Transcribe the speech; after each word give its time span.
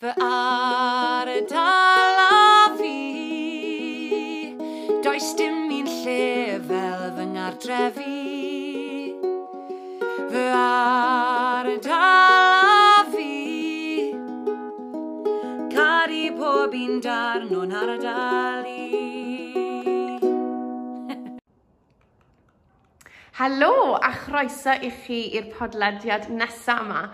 Fy 0.00 0.08
ardal 0.16 1.48
a 2.20 2.74
fi. 2.78 4.56
Does 5.04 5.34
dim 5.36 5.68
un 5.78 5.90
lle 5.96 6.56
fel 6.68 7.02
fy 7.16 7.24
ngardrefi. 7.34 8.22
Fy 10.30 10.44
ardal 10.60 11.92
a 12.70 13.04
fi. 13.12 13.36
Cari 15.74 16.26
pob 16.38 16.72
un 16.84 16.94
darn 17.04 17.52
o'n 17.60 17.76
ardal 17.82 18.70
Helo 23.40 23.96
a 23.96 24.10
chroeso 24.12 24.72
i 24.84 24.88
chi 25.02 25.20
i'r 25.36 25.46
podlediad 25.52 26.26
nesaf 26.40 26.80
yma. 26.84 27.04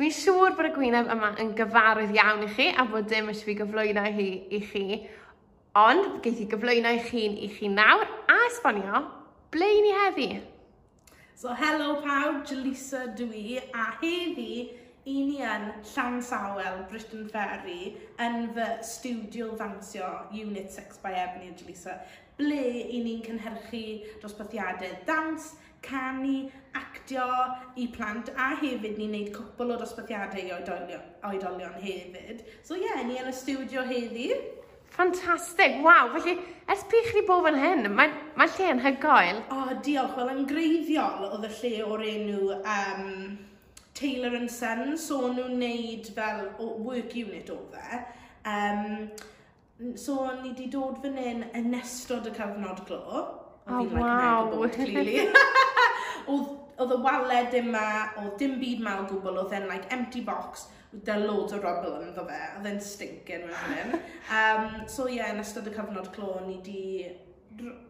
Fi'n 0.00 0.12
siŵr 0.16 0.54
bod 0.56 0.64
y 0.64 0.68
gwyneb 0.72 1.10
yma 1.12 1.28
yn 1.42 1.50
gyfarwydd 1.52 2.14
iawn 2.16 2.46
i 2.46 2.54
chi 2.56 2.70
a 2.72 2.86
bod 2.88 3.10
dim 3.10 3.26
eisiau 3.28 3.50
fi 3.50 3.54
gyflwyno 3.58 4.04
hi 4.14 4.28
i 4.56 4.60
chi. 4.64 4.84
Ond, 5.76 6.06
geith 6.24 6.40
i 6.40 6.46
gyflwyno 6.48 6.94
i 6.96 7.02
chi'n 7.04 7.34
i 7.44 7.50
chi 7.52 7.68
nawr 7.68 8.06
a 8.32 8.38
esbonio 8.46 9.02
ble 9.52 9.68
i 9.68 9.82
ni 9.84 9.92
heddi. 9.98 10.30
So, 11.36 11.52
helo 11.52 11.98
pawb, 12.00 12.40
Jalisa 12.48 13.10
dwi 13.18 13.60
a 13.60 13.90
heddi 14.00 14.70
i 15.04 15.18
ni 15.28 15.44
yn 15.44 15.68
Llansawel, 15.92 16.80
Britain 16.88 17.28
Ferry, 17.28 17.92
yn 18.24 18.48
fy 18.56 18.70
studio 18.94 19.52
ddansio 19.52 20.08
Unit 20.32 20.72
6 20.80 21.04
by 21.04 21.12
Ebony 21.26 21.52
a 21.52 21.58
Jalisa, 21.60 22.00
ble 22.40 22.64
i 22.88 23.04
ni'n 23.04 23.20
cynhyrchu 23.28 23.84
dosbarthiadau 24.24 24.96
dawns 25.04 25.52
canu, 25.82 26.50
actio 26.76 27.26
i 27.80 27.88
plant 27.94 28.30
a 28.36 28.52
hefyd 28.60 28.96
ni'n 28.98 29.12
neud 29.16 29.32
cwpl 29.34 29.74
o 29.74 29.80
dosbarthiadau 29.80 30.46
i 30.46 30.54
oedolion, 30.54 31.04
oedolion 31.30 31.76
hefyd. 31.82 32.44
So 32.62 32.78
ie, 32.78 32.86
yeah, 32.86 33.02
ni 33.06 33.18
yn 33.20 33.30
y 33.30 33.36
studio 33.36 33.84
heddi. 33.88 34.30
Ffantastig, 34.90 35.78
waw, 35.84 36.10
felly 36.16 36.36
ers 36.70 36.82
pych 36.90 37.12
chi 37.14 37.22
bod 37.26 37.46
fan 37.46 37.58
hyn, 37.62 37.90
mae, 37.94 38.10
mae 38.38 38.50
lle 38.56 38.72
yn 38.74 38.82
hygoel. 38.84 39.42
O, 39.46 39.60
oh, 39.62 39.74
diolch, 39.86 40.16
wel 40.18 40.32
yn 40.34 40.46
greiddiol 40.50 41.28
oedd 41.30 41.46
y 41.46 41.52
lle 41.60 41.74
o'r 41.86 42.06
enw 42.10 42.40
um, 42.58 43.10
Taylor 43.94 44.34
and 44.38 44.50
Son, 44.50 44.96
so 44.98 45.28
nhw'n 45.30 45.58
neud 45.60 46.10
fel 46.16 46.46
o, 46.58 46.72
work 46.86 47.14
unit 47.18 47.52
o 47.54 47.58
fe. 47.72 48.02
Um, 48.50 49.10
so 49.96 50.26
ni 50.42 50.50
wedi 50.50 50.66
dod 50.72 50.98
fan 51.02 51.18
hyn 51.20 51.46
yn 51.56 51.70
nestod 51.72 52.26
y 52.28 52.34
cyfnod 52.36 52.82
glo. 52.88 53.24
Oh, 53.68 53.82
wow. 53.82 54.50
Like, 54.54 54.78
oedd, 56.80 56.92
y 56.94 57.00
waled 57.04 57.56
yma, 57.60 57.86
oedd 58.20 58.36
dim 58.40 58.58
byd 58.60 58.84
mal 58.84 59.08
gwbl, 59.10 59.42
oedd 59.42 59.56
e'n 59.56 59.68
like 59.70 59.90
empty 59.94 60.22
box, 60.26 60.68
da 61.06 61.16
loads 61.20 61.54
o 61.54 61.60
rubble 61.60 62.00
yn 62.00 62.14
ddo 62.14 62.24
fe, 62.28 62.38
oedd 62.58 62.70
e'n 62.70 62.80
stinking 62.84 63.48
mewn 63.48 63.74
hyn. 63.76 63.98
Um, 64.30 64.84
so 64.86 65.08
ie, 65.08 65.16
yeah, 65.18 65.32
yn 65.34 65.42
ystod 65.42 65.66
y 65.66 65.72
cyfnod 65.74 66.12
clo, 66.14 66.36
ni 66.46 66.60
di 66.62 66.82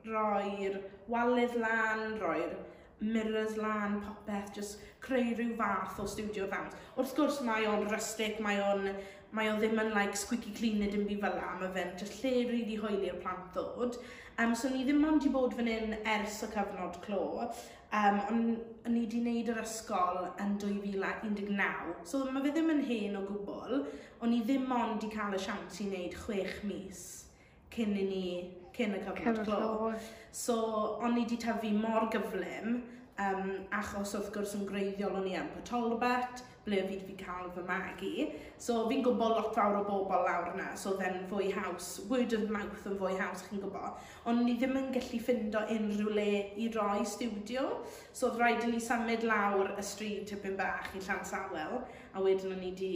roi'r 0.09 0.79
walydd 1.13 1.59
lan, 1.61 2.15
roi'r 2.23 2.55
mirrors 3.01 3.59
lan, 3.61 3.99
popeth, 4.05 4.55
just 4.57 4.81
creu 5.05 5.35
rhyw 5.35 5.53
fath 5.59 6.01
o 6.01 6.07
studio 6.09 6.49
ddawns. 6.49 6.79
Wrth 6.97 7.13
gwrs 7.19 7.43
mae 7.45 7.69
o'n 7.69 7.85
rustic, 7.93 8.41
mae 8.45 8.61
o'n 8.65 8.89
mae 9.37 9.51
o 9.51 9.59
ddim 9.59 9.79
yn 9.83 9.93
like 9.95 10.19
squeaky 10.19 10.53
clean 10.57 10.81
neu 10.83 10.91
dim 10.91 11.07
byd 11.09 11.21
fel 11.25 11.37
la, 11.39 11.53
mae 11.61 11.71
fe'n 11.77 11.93
just 12.01 12.19
lle 12.23 12.33
rili 12.33 12.51
really 12.53 12.79
hoeli'r 12.83 13.21
plant 13.23 13.53
ddod. 13.55 13.99
Um, 14.41 14.55
so 14.57 14.71
ni 14.73 14.83
ddim 14.87 15.05
ond 15.07 15.27
i 15.27 15.31
bod 15.35 15.55
fan 15.57 15.69
hyn 15.71 15.97
ers 16.01 16.41
y 16.47 16.51
cyfnod 16.55 16.99
clo, 17.05 17.25
um, 18.01 18.21
ond 18.33 18.93
ni 18.95 19.05
wedi 19.05 19.21
gwneud 19.21 19.51
yr 19.55 19.63
ysgol 19.63 20.23
yn 20.43 20.55
2019. 20.63 21.97
So 22.09 22.25
mae 22.27 22.47
fe 22.47 22.55
ddim 22.57 22.73
yn 22.75 22.85
hen 22.89 23.19
o 23.21 23.25
gwbl, 23.29 23.83
ond 24.21 24.33
ni 24.33 24.41
ddim 24.47 24.71
ond 24.75 25.05
i 25.07 25.11
cael 25.13 25.37
y 25.37 25.43
siawns 25.45 25.83
i 25.85 25.91
wneud 25.91 26.17
chwech 26.25 26.63
mis 26.69 27.05
cyn 27.75 27.95
i 27.95 28.07
ni, 28.07 28.25
cyn 28.75 28.97
y 28.97 29.03
cyfnod 29.05 29.45
clo. 29.47 29.93
So, 30.35 30.57
o'n 31.03 31.15
ni 31.15 31.25
wedi 31.25 31.39
tyfu 31.43 31.71
mor 31.77 32.09
gyflym, 32.11 32.81
um, 33.21 33.51
achos 33.77 34.15
wrth 34.17 34.33
gwrs 34.35 34.57
yn 34.59 34.67
greiddiol 34.69 35.21
o'n 35.21 35.29
i 35.31 35.37
yn 35.39 35.51
Pwtolbet, 35.55 36.43
ble 36.67 36.81
fi 36.87 36.97
wedi 36.99 37.17
cael 37.19 37.49
fy 37.55 37.63
magu. 37.69 38.27
So 38.61 38.83
fi'n 38.91 39.03
gwybod 39.05 39.37
lot 39.37 39.55
fawr 39.57 39.79
o 39.79 39.85
bobl 39.87 40.27
lawr 40.27 40.51
yna, 40.53 40.69
so 40.77 40.93
then 40.99 41.23
fwy 41.31 41.49
haws, 41.55 41.89
word 42.11 42.35
of 42.37 42.51
mouth 42.53 42.87
yn 42.91 42.99
fwy 43.01 43.17
haws 43.21 43.47
chi'n 43.47 43.63
gwybod. 43.63 43.97
Ond 44.29 44.45
ni 44.45 44.59
ddim 44.61 44.77
yn 44.81 44.93
gallu 44.95 45.23
ffindo 45.25 45.65
unrhyw 45.77 46.15
le 46.19 46.29
i 46.61 46.69
roi 46.77 47.01
studio, 47.09 47.67
so 48.13 48.29
oedd 48.29 48.41
rhaid 48.43 48.69
i 48.69 48.71
ni 48.75 48.83
symud 48.85 49.25
lawr 49.31 49.75
y 49.77 49.87
stryd 49.93 50.29
tipyn 50.29 50.59
bach 50.61 50.93
i 50.95 51.03
Llansawel, 51.07 51.81
a 52.15 52.25
wedyn 52.25 52.57
ni 52.61 52.75
di 52.77 52.95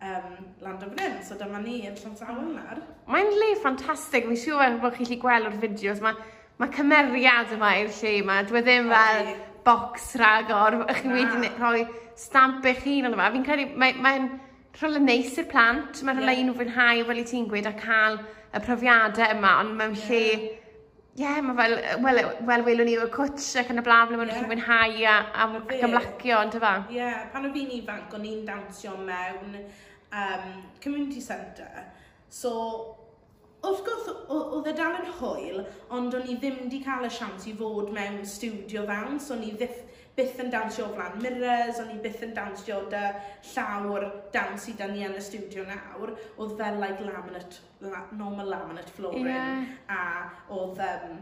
um, 0.00 0.36
land 0.64 0.84
o 0.84 0.92
fan 0.96 1.20
So 1.24 1.36
dyma 1.40 1.60
ni 1.64 1.82
yn 1.88 1.98
Llansawel 2.00 2.54
nawr. 2.56 2.84
Mae'n 3.10 3.34
le 3.40 3.50
ffantastig. 3.60 4.28
fi'n 4.30 4.40
siŵr 4.46 4.78
bod 4.82 4.96
chi'n 4.96 5.10
gallu 5.10 5.20
gweld 5.26 5.50
o'r 5.50 5.58
fideos. 5.62 6.00
Mae 6.04 6.16
ma 6.60 6.70
cymeriad 6.72 7.52
yma 7.56 7.74
i'r 7.82 7.92
lle 7.98 8.14
yma. 8.22 8.44
Dwi 8.48 8.62
e 8.62 8.64
ddim 8.68 8.88
fel 8.92 9.34
bocs 9.64 10.14
rhagor, 10.20 10.80
ych 10.88 11.02
chi 11.02 11.12
wedi 11.12 11.52
rhoi 11.58 11.84
stamp 12.18 12.66
eich 12.68 12.82
hun 12.84 13.08
ond 13.08 13.16
yma. 13.16 13.30
Fi'n 13.34 13.46
credu, 13.46 13.70
mae'n 13.80 14.02
mae, 14.04 14.26
rhywle 14.78 15.00
neis 15.02 15.38
i'r 15.38 15.48
plant, 15.50 16.02
mae'n 16.02 16.20
rhywle 16.20 16.34
yeah. 16.34 16.44
nhw 16.48 16.58
fwynhau 16.58 17.06
fel 17.08 17.22
i 17.22 17.24
ti'n 17.30 17.48
gweud 17.50 17.70
a 17.70 17.74
cael 17.78 18.20
y 18.54 18.62
profiadau 18.64 19.32
yma, 19.36 19.56
ond 19.62 19.74
mewn 19.78 19.96
lle 20.04 20.26
Ie, 21.14 21.22
yeah, 21.22 21.36
mae 21.46 21.54
fel, 21.54 21.76
wel, 22.02 22.16
wel 22.42 22.62
welwn 22.66 22.88
ni 22.88 22.94
y 22.98 23.04
cwtch 23.14 23.52
ac 23.60 23.68
yn 23.70 23.78
y 23.78 23.82
blaf 23.86 24.08
ble 24.10 24.16
maen 24.18 24.32
yeah. 24.32 24.46
fwynhau 24.50 24.94
a, 25.06 25.12
a, 25.30 25.44
ac 25.60 25.84
ymlacio, 25.86 26.40
ond 26.40 26.56
yfa? 26.58 26.72
Ie, 26.90 26.96
yeah, 26.96 27.20
pan 27.30 27.46
o 27.46 27.52
fi'n 27.54 27.70
ifanc, 27.76 28.16
o'n 28.18 28.24
i'n 28.26 28.40
dawnsio 28.48 28.96
mewn 28.98 29.54
um, 29.60 30.48
community 30.82 31.22
centre. 31.22 31.84
So, 32.26 32.50
wrth 33.64 33.82
gwrs, 33.86 34.12
oedd 34.34 34.70
e 34.70 34.76
dal 34.76 34.98
yn 35.00 35.10
hwyl, 35.18 35.64
ond 35.96 36.14
o'n 36.18 36.30
i 36.30 36.36
ddim 36.38 36.62
wedi 36.64 36.80
cael 36.84 37.08
y 37.08 37.10
siawns 37.12 37.48
i 37.50 37.54
fod 37.58 37.90
mewn 37.96 38.22
studio 38.28 38.84
fawn, 38.88 39.20
so 39.20 39.34
o'n 39.36 39.44
i 39.46 39.52
ddiff, 39.58 39.82
byth 40.14 40.40
yn 40.44 40.50
dansio 40.52 40.86
o 40.86 40.94
flan 40.94 41.16
mirrors, 41.22 41.80
o'n 41.82 41.90
i 41.90 42.00
byth 42.02 42.22
yn 42.22 42.34
dansio 42.36 42.80
dy 42.92 43.04
llawr 43.52 44.04
dans 44.34 44.66
sydd 44.66 44.82
ni 44.92 45.02
yn 45.06 45.16
y 45.18 45.22
studio 45.28 45.64
nawr, 45.66 46.14
oedd 46.38 46.54
fel 46.60 46.78
like 46.82 47.02
laminate, 47.02 47.62
la, 47.82 48.04
normal 48.14 48.52
laminate 48.54 48.94
flooring, 48.94 49.30
yeah. 49.32 49.64
a 49.90 50.02
oedd 50.54 50.84
um, 50.86 51.18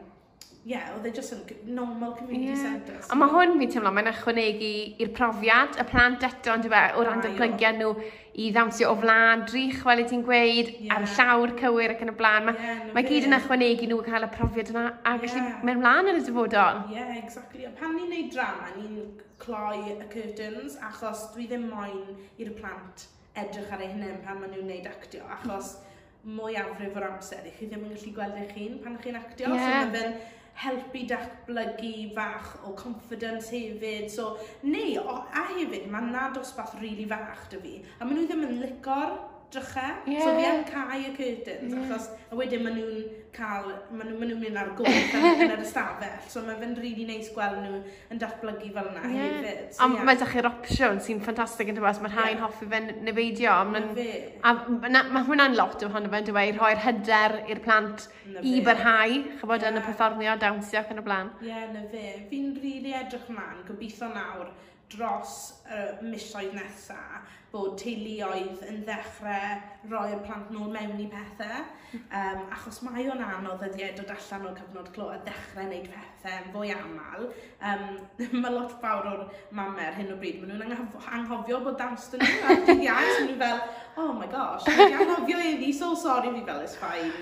yeah, 0.64 0.92
oedd 0.94 1.06
e 1.08 1.10
just 1.14 1.32
yn 1.34 1.74
normal 1.74 2.12
community 2.14 2.52
yeah. 2.52 2.60
centre. 2.62 2.98
So. 3.02 3.10
A 3.12 3.18
mae 3.18 3.30
hwn 3.32 3.56
fi'n 3.58 3.72
teimlo, 3.74 3.90
mae'n 3.94 4.10
ychwanegu 4.12 4.72
i'r 5.02 5.10
profiad, 5.16 5.78
y 5.82 5.86
plant 5.90 6.26
eto, 6.26 6.52
ond 6.54 6.68
yw, 6.68 6.74
e, 6.78 6.82
o 6.98 7.06
ran 7.06 7.22
datblygiad 7.24 7.80
nhw 7.80 7.94
i 8.38 8.48
ddawnsio 8.54 8.92
o 8.92 8.98
flan, 9.00 9.42
drych 9.50 9.80
fel 9.82 10.02
y 10.04 10.06
ti'n 10.08 10.22
gweud, 10.26 10.70
yeah. 10.76 10.94
ar 10.96 11.08
llawr 11.16 11.54
cywir 11.58 11.96
ac 11.96 12.04
yn 12.06 12.12
y 12.12 12.16
blaen. 12.20 12.46
Mae 12.48 12.60
yeah, 12.60 12.82
no 12.86 12.96
mae 12.96 13.08
gyd 13.08 13.26
yn 13.28 13.38
ychwanegu 13.40 13.88
nhw 13.90 14.00
cael 14.06 14.28
y 14.28 14.32
profiad 14.36 14.70
yna 14.72 14.84
a 15.02 15.14
gallu 15.24 15.40
yeah. 15.42 15.56
mynd 15.66 15.82
mlaen 15.82 16.12
yn 16.12 16.20
y 16.20 16.26
dyfodol. 16.28 16.84
Ie, 16.86 16.98
yeah, 17.00 17.14
exactly. 17.18 17.66
A 17.66 17.72
pan 17.78 17.96
ni'n 17.98 18.12
neud 18.14 18.30
drama, 18.34 18.70
ni'n 18.76 19.00
cloi 19.42 19.80
y 19.96 20.10
curtains, 20.12 20.78
achos 20.90 21.26
dwi 21.34 21.48
ddim 21.50 21.66
moyn 21.72 22.14
i'r 22.38 22.52
plant 22.60 23.08
edrych 23.42 23.72
ar 23.72 23.82
eu 23.82 23.90
hunain 23.96 24.20
pan 24.22 24.38
maen 24.38 24.52
nhw'n 24.52 24.68
neud 24.68 24.86
actio, 24.86 25.24
achos 25.32 25.74
mwy 26.22 26.54
afrif 26.60 26.94
o'r 27.00 27.08
amser. 27.08 27.42
I 27.48 27.52
chi 27.56 27.66
ddim 27.66 27.88
yn 27.88 27.96
gallu 27.96 28.12
gweld 28.14 28.38
eich 28.38 28.54
hun 28.60 28.78
pan 28.84 28.98
chi'n 29.02 29.18
actio, 29.18 29.50
yeah. 29.56 29.88
so 29.88 30.12
helpu 30.54 31.06
datblygu 31.08 32.12
fach 32.16 32.54
o 32.66 32.74
confidence 32.78 33.50
hefyd. 33.54 34.10
So, 34.12 34.36
neu, 34.62 35.02
a 35.08 35.46
hefyd, 35.52 35.88
mae 35.90 36.10
nad 36.12 36.38
osbath 36.38 36.76
rili 36.80 37.04
really 37.04 37.10
fach 37.10 37.46
dy 37.50 37.60
fi. 37.62 37.76
A 37.98 38.06
maen 38.06 38.20
nhw 38.20 38.28
ddim 38.30 38.46
yn 38.48 38.60
licor 38.62 39.16
drycha. 39.52 39.88
Yeah. 40.06 40.24
So 40.24 40.34
fi 40.36 40.46
am 40.48 40.64
cael 40.64 41.04
y 41.06 41.12
curtains, 41.16 41.72
yeah. 41.72 41.84
achos 41.84 42.08
a 42.32 42.38
wedyn 42.38 42.64
maen 42.64 42.78
nhw'n 42.78 43.02
cael, 43.36 43.68
maen 43.92 44.10
nhw'n 44.10 44.32
nhw 44.32 44.38
mynd 44.40 44.60
ar 44.62 44.72
gof 44.78 44.88
yn 44.88 45.52
yr 45.52 45.62
ystafell. 45.64 46.16
So 46.32 46.42
mae 46.46 46.58
fe'n 46.60 46.74
rili 46.78 46.92
really 47.02 47.06
neis 47.10 47.30
gweld 47.34 47.60
nhw 47.60 47.82
yn 48.12 48.22
datblygu 48.22 48.72
fel 48.74 48.90
yna 48.92 49.04
yeah. 49.12 49.36
hefyd. 49.36 49.62
So, 49.76 49.84
a 49.84 49.90
yeah. 49.92 50.06
mae 50.08 50.20
ddech 50.20 50.34
chi'r 50.36 50.50
opsiwn 50.50 51.02
sy'n 51.06 51.22
ffantastig 51.26 51.72
yn 51.72 51.78
dweud, 51.78 52.02
mae'r 52.04 52.16
rhai'n 52.18 52.34
yeah. 52.36 52.44
hoffi 52.46 52.70
fe'n 52.72 52.90
nefeidio. 53.08 53.54
A 53.54 54.54
mae 54.82 55.24
hwnna'n 55.30 55.56
lot 55.58 55.86
o 55.86 55.92
hwnnw 55.92 56.12
fe'n 56.16 56.28
dweud, 56.30 56.58
rhoi'r 56.58 56.84
hyder 56.86 57.38
i'r 57.46 57.62
plant 57.64 58.08
i 58.40 58.58
byrhau, 58.64 59.18
chybod 59.40 59.62
yeah. 59.62 59.70
yn 59.70 59.80
y 59.80 59.86
perfformio, 59.86 60.36
dawnsio 60.42 60.82
ac 60.82 60.92
yn 60.96 61.04
y 61.04 61.06
blaen. 61.06 61.32
Ie, 61.42 61.52
yeah, 61.52 61.70
na 61.72 61.86
fe. 61.92 62.10
Fi'n 62.32 62.52
rili 62.58 62.82
really 62.82 62.94
edrych 62.98 63.28
mlaen, 63.32 63.64
gobeithio 63.68 64.08
nawr 64.12 64.50
dros 64.94 65.38
y 65.66 65.78
uh, 65.78 66.02
misoedd 66.06 66.54
nesaf 66.56 67.38
bod 67.52 67.74
teuluoedd 67.80 68.62
yn 68.64 68.80
ddechrau 68.86 69.90
rhoi'r 69.90 70.22
plant 70.24 70.48
nôl 70.54 70.70
mewn 70.72 71.00
i 71.02 71.08
pethau. 71.12 71.66
Um, 71.92 72.46
achos 72.54 72.78
mae 72.86 73.04
o'n 73.12 73.20
anodd 73.20 73.64
ydy 73.66 73.84
e 73.84 73.90
dod 73.98 74.12
allan 74.14 74.46
o'r 74.48 74.56
cyfnod 74.56 74.88
clo 74.94 75.10
a 75.12 75.18
ddechrau 75.26 75.66
wneud 75.66 75.90
pethau 75.92 76.46
fwy 76.54 76.72
aml. 76.72 77.28
Um, 77.60 77.84
mae 78.40 78.54
lot 78.56 78.72
fawr 78.80 79.10
o'r 79.12 79.22
mamer 79.58 79.92
hyn 79.98 80.14
o 80.14 80.18
bryd, 80.22 80.40
maen 80.40 80.64
nhw'n 80.64 81.06
anghofio 81.18 81.60
bod 81.66 81.78
danston 81.80 82.24
nhw 82.24 82.40
ar 82.48 82.62
dydd 82.70 82.84
iawn. 82.88 83.12
So 83.12 83.28
nhw 83.28 83.38
fel, 83.44 83.62
oh 84.00 84.10
my 84.16 84.32
gosh, 84.32 84.66
dwi'n 84.70 84.98
anghofio 85.02 85.44
iddi, 85.52 85.72
so 85.76 85.92
sorry 86.06 86.32
fi 86.38 86.44
fel, 86.48 86.64
it's 86.64 86.80
fine. 86.80 87.12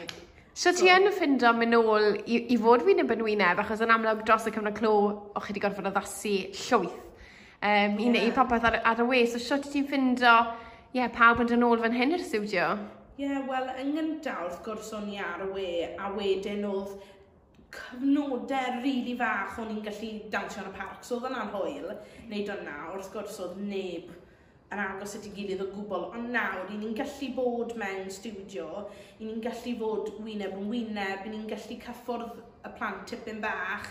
So 0.54 0.70
ti 0.76 0.90
yn 0.92 1.10
ffindo 1.14 1.50
mynd 1.56 1.74
nôl 1.74 2.10
i, 2.22 2.44
i 2.54 2.56
fod 2.60 2.86
wyneb 2.86 3.10
yn 3.16 3.26
wyneb, 3.26 3.62
achos 3.62 3.82
yn 3.82 3.90
amlwg 3.94 4.26
dros 4.28 4.46
y 4.46 4.54
cyfnod 4.54 4.78
clo, 4.78 4.96
o'ch 5.34 5.48
chi 5.48 5.56
wedi 5.56 5.66
gorfod 5.66 5.90
addasu 5.90 6.36
llwyth 6.54 7.06
um, 7.62 7.98
i 8.00 8.08
yeah. 8.08 8.16
neud 8.16 8.34
popeth 8.36 8.66
ar, 8.70 8.80
ar 8.84 9.04
y 9.04 9.08
we. 9.10 9.22
So 9.28 9.42
sio 9.42 9.60
ti 9.60 9.72
ti'n 9.74 9.88
ffindo 9.90 10.34
yeah, 10.96 11.10
pawb 11.12 11.44
yn 11.44 11.52
dyn 11.52 11.66
ôl 11.66 11.82
fan 11.82 11.96
hyn 11.96 12.16
i'r 12.16 12.24
studio? 12.24 12.72
Ie, 13.20 13.26
yeah, 13.26 13.44
wel, 13.48 13.68
yng 13.82 13.94
Nghyntaf 13.94 14.46
wrth 14.46 14.60
gwrs 14.64 14.94
o'n 14.96 15.10
i 15.12 15.18
ar 15.20 15.44
y 15.44 15.50
we, 15.54 15.70
a 16.00 16.08
wedyn 16.14 16.64
oedd 16.64 16.94
cyfnodau 17.70 18.80
rili 18.80 18.82
really 18.84 19.16
fach 19.18 19.58
o'n 19.60 19.74
i'n 19.74 19.84
gallu 19.84 20.08
dawnsio 20.32 20.64
yn 20.64 20.70
y 20.70 20.74
parc, 20.78 21.04
so 21.04 21.18
oedd 21.18 21.28
yna'n 21.28 21.52
hwyl, 21.52 21.92
neud 22.30 22.50
yna, 22.56 22.78
wrth 22.94 23.12
gwrs 23.12 23.38
oedd 23.44 23.60
neb 23.60 24.10
yn 24.70 24.82
agos 24.82 25.16
at 25.18 25.26
ei 25.26 25.34
gilydd 25.34 25.62
o 25.64 25.68
gwbl, 25.72 26.08
ond 26.14 26.30
nawr 26.34 26.70
i 26.70 26.78
ni'n 26.78 26.96
gallu 26.98 27.28
bod 27.36 27.74
mewn 27.78 28.10
studio, 28.14 28.86
i 29.18 29.26
ni'n 29.26 29.42
gallu 29.44 29.74
bod 29.78 30.12
wyneb 30.22 30.54
yn 30.58 30.68
wyneb, 30.70 31.26
i 31.26 31.32
ni'n 31.32 31.48
gallu 31.50 31.78
cyffwrdd 31.84 32.38
y 32.66 32.72
plant 32.76 33.04
tipyn 33.10 33.42
bach, 33.42 33.88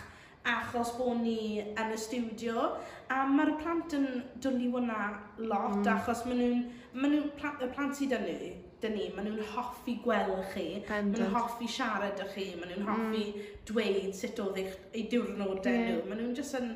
achos 0.48 0.94
bod 0.98 1.20
ni 1.22 1.60
yn 1.60 1.94
y 1.94 1.98
studio 2.00 2.70
a 3.12 3.24
mae'r 3.28 3.56
plant 3.60 3.94
yn 3.98 4.08
dwlu 4.42 4.72
hwnna 4.76 5.00
lot 5.42 5.80
mm. 5.80 5.88
achos 5.94 6.24
maen 6.28 6.42
nhw'n 6.42 6.66
ma 6.94 7.10
nhw, 7.12 7.24
y 7.66 7.70
plant 7.76 7.98
sydd 7.98 8.16
yn 8.18 8.26
ni, 8.26 8.52
dyn 8.82 8.96
ni, 8.96 9.08
maen 9.16 9.28
nhw'n 9.28 9.50
hoffi 9.56 9.98
gweld 10.04 10.46
chi, 10.54 10.68
maen 10.88 11.12
nhw'n 11.12 11.34
hoffi 11.36 11.68
siarad 11.70 12.22
â 12.24 12.30
chi, 12.34 12.52
maen 12.60 12.72
nhw'n 12.74 12.88
hoffi 12.88 13.26
mm. 13.26 13.50
dweud 13.70 14.16
sut 14.16 14.40
oedd 14.46 14.62
eich, 14.64 14.78
eu 14.94 15.04
diwrnodau 15.12 15.74
yeah. 15.74 15.90
nhw, 15.90 16.06
maen 16.08 16.24
nhw'n 16.24 16.38
jyst 16.38 16.60
yn 16.62 16.72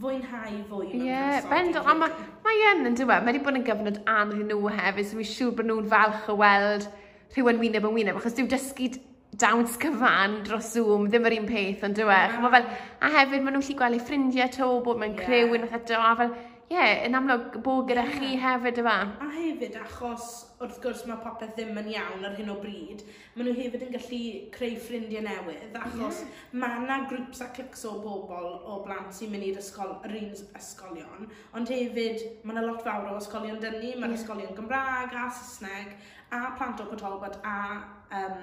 fwynhau 0.00 0.58
fwy. 0.70 0.88
Ie, 0.96 1.04
yeah, 1.06 1.44
bendol, 1.50 1.84
a 1.84 1.94
mae 1.94 2.16
ma 2.44 2.56
yn 2.72 2.88
yn 2.88 2.96
dweud, 2.98 3.12
mae 3.12 3.30
wedi 3.30 3.44
bod 3.44 3.60
yn 3.60 3.68
gyfnod 3.68 4.02
anodd 4.08 4.40
i 4.40 4.48
nhw 4.48 4.74
hefyd, 4.80 5.06
so 5.06 5.20
mi'n 5.20 5.30
siŵr 5.30 5.54
bod 5.60 5.70
nhw'n 5.70 5.92
falch 5.92 6.32
o 6.32 6.36
weld 6.40 6.88
rhywun 7.36 7.60
wyneb 7.62 7.86
yn 7.86 7.96
wyneb, 8.00 8.18
achos 8.18 8.34
dwi'n 8.38 8.50
dysgu 8.50 8.90
dawns 9.32 9.76
cyfan 9.78 10.42
dros 10.44 10.72
Zoom, 10.74 11.08
ddim 11.08 11.26
yr 11.28 11.38
un 11.38 11.48
peth, 11.48 11.84
ond 11.86 11.98
dyw 11.98 12.10
e. 12.10 12.20
Yeah. 12.20 12.46
Fel, 12.54 12.70
a 13.00 13.10
hefyd, 13.16 13.44
maen 13.44 13.56
nhw'n 13.56 13.66
lli 13.66 13.76
gweld 13.78 13.98
eu 13.98 14.06
ffrindiau 14.06 14.54
to, 14.56 14.70
bod 14.86 14.98
mae'n 15.00 15.14
yeah. 15.14 15.26
crew 15.26 15.58
yn 15.58 15.68
fath 15.70 15.92
a 15.96 16.14
fel, 16.18 16.32
ie, 16.70 16.76
yeah, 16.76 17.04
yn 17.06 17.18
amlwg 17.18 17.58
bod 17.64 17.88
gyda 17.88 18.04
yeah. 18.06 18.18
chi 18.18 18.36
hefyd 18.42 18.80
yma. 18.82 18.96
A 19.22 19.28
hefyd, 19.36 19.76
achos 19.80 20.28
wrth 20.60 20.80
gwrs 20.82 21.04
mae 21.08 21.22
popeth 21.22 21.54
ddim 21.56 21.78
yn 21.80 21.90
iawn 21.94 22.26
ar 22.26 22.34
hyn 22.36 22.50
o 22.52 22.56
bryd, 22.60 23.04
maen 23.36 23.48
nhw 23.48 23.56
hefyd 23.56 23.86
yn 23.86 23.92
gallu 23.94 24.22
creu 24.54 24.78
ffrindiau 24.84 25.24
newydd, 25.24 25.78
achos 25.78 26.22
yeah. 26.24 26.40
mae 26.62 26.80
yna 26.82 26.98
grwps 27.10 27.42
a 27.46 27.48
clics 27.56 27.86
o 27.88 27.94
bobl 28.02 28.48
o 28.66 28.80
blant 28.86 29.14
sy'n 29.16 29.30
mynd 29.32 29.46
i'r 29.48 29.60
ysgol, 29.62 29.94
yr 30.06 30.16
un 30.20 30.32
ysgolion, 30.58 31.30
ond 31.54 31.70
hefyd 31.74 32.26
mae 32.42 32.56
yna 32.56 32.66
lot 32.66 32.82
fawr 32.86 33.12
o 33.14 33.18
ysgolion 33.22 33.62
dynnu, 33.62 33.94
mae'r 33.94 34.10
yeah. 34.10 34.18
ysgolion 34.18 34.58
Gymraeg 34.58 35.14
a 35.14 35.28
Saesneg, 35.38 35.94
a 36.34 36.50
plant 36.58 36.82
o 36.82 36.90
Cotolbod 36.90 37.40
a 37.42 37.56
um, 38.20 38.42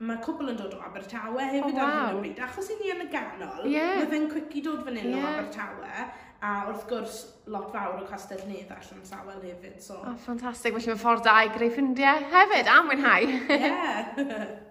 mae 0.00 0.16
cwbl 0.24 0.48
yn 0.54 0.56
dod 0.56 0.72
o 0.72 0.80
Abertawe 0.86 1.44
hefyd 1.50 1.66
oh, 1.66 1.76
wow. 1.76 1.84
ar 1.84 1.92
hyn 1.92 2.16
o 2.16 2.20
bryd. 2.22 2.38
Achos 2.46 2.70
i 2.72 2.78
ni 2.78 2.88
yn 2.94 3.02
y 3.04 3.08
ganol, 3.12 3.66
yeah. 3.68 3.98
mae 3.98 4.08
fe'n 4.08 4.30
cwici 4.30 4.62
dod 4.64 4.80
fan 4.86 4.96
hyn 4.96 5.12
yeah. 5.12 5.26
o 5.26 5.32
Abertawe, 5.34 6.06
a 6.40 6.52
wrth 6.70 6.86
gwrs 6.88 7.18
lot 7.52 7.66
fawr 7.74 7.98
o 8.00 8.06
castell 8.08 8.40
nedd 8.48 8.70
allan 8.72 9.02
sawel 9.04 9.42
hefyd. 9.44 9.76
So. 9.84 9.98
Oh, 10.00 10.14
ffantastig, 10.24 10.72
felly 10.78 10.94
mae 10.94 11.02
ffordd 11.02 11.26
da 11.26 11.34
i 11.44 11.52
greu 11.52 11.68
ffrindiau 11.74 12.24
hefyd, 12.32 12.70
a 12.72 12.80
mwynhau. 12.86 13.28
yeah. 13.52 14.50